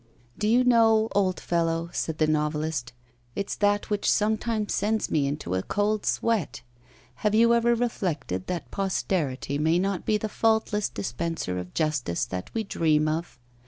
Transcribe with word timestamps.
'Do 0.35 0.47
you 0.47 0.63
know, 0.63 1.09
old 1.13 1.39
fellow,' 1.39 1.91
said 1.93 2.17
the 2.17 2.25
novelist, 2.25 2.91
'it's 3.35 3.55
that 3.55 3.91
which 3.91 4.09
sometimes 4.09 4.73
sends 4.73 5.11
me 5.11 5.27
into 5.27 5.53
a 5.53 5.61
cold 5.61 6.07
sweat. 6.07 6.63
Have 7.17 7.35
you 7.35 7.53
ever 7.53 7.75
reflected 7.75 8.47
that 8.47 8.71
posterity 8.71 9.59
may 9.59 9.77
not 9.77 10.03
be 10.03 10.17
the 10.17 10.27
faultless 10.27 10.89
dispenser 10.89 11.59
of 11.59 11.75
justice 11.75 12.25
that 12.25 12.49
we 12.55 12.63
dream 12.63 13.07
of? 13.07 13.37